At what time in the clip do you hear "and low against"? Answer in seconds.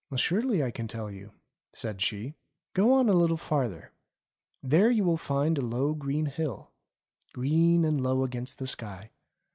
7.85-8.57